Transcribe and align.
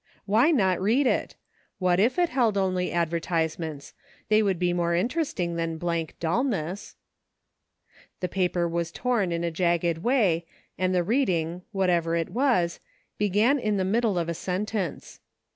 Why 0.25 0.49
not 0.49 0.81
read 0.81 1.05
it} 1.05 1.35
What 1.77 1.99
if 1.99 2.17
it 2.17 2.29
held 2.29 2.57
only 2.57 2.91
adver 2.91 3.19
tisements.• 3.19 3.77
They 4.29 4.41
would 4.41 4.57
be 4.57 4.73
more 4.73 4.95
interesting 4.95 5.57
than 5.57 5.77
blank 5.77 6.15
dullness. 6.19 6.95
ENERGY 6.95 6.95
AND 6.95 8.07
FORCE. 8.07 8.07
II5 8.07 8.19
The 8.21 8.27
paper 8.29 8.67
was 8.67 8.91
torn 8.91 9.31
in 9.31 9.43
a 9.43 9.51
jagged 9.51 9.99
way, 9.99 10.47
and 10.75 10.95
the 10.95 11.03
reading, 11.03 11.61
whatever 11.71 12.15
it 12.15 12.29
was, 12.31 12.79
began 13.19 13.59
in 13.59 13.77
the 13.77 13.85
middle 13.85 14.17
of 14.17 14.27
a 14.27 14.33
sentence. 14.33 15.19